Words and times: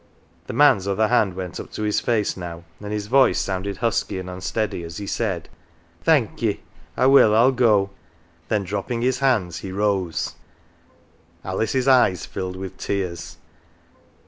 The 0.47 0.53
man's 0.53 0.87
other 0.87 1.09
hand 1.09 1.35
went 1.35 1.59
up 1.59 1.69
to 1.73 1.83
his 1.83 1.99
face 1.99 2.35
now, 2.35 2.63
and 2.79 2.91
his 2.91 3.05
voice 3.05 3.37
sounded 3.37 3.77
husky 3.77 4.17
and 4.17 4.31
unsteady 4.31 4.81
as 4.81 4.97
he 4.97 5.05
said:'" 5.05 5.47
Thank 6.03 6.41
ye, 6.41 6.61
I 6.97 7.05
will 7.05 7.35
I'll 7.35 7.51
go." 7.51 7.91
Then 8.47 8.63
dropping 8.63 9.03
his 9.03 9.19
hands, 9.19 9.61
Jie 9.61 9.71
rose. 9.71 10.33
Alice's 11.45 11.87
eyes 11.87 12.25
filled 12.25 12.55
with 12.55 12.77
tears. 12.79 13.37